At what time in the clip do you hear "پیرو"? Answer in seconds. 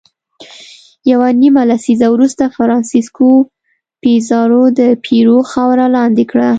5.03-5.37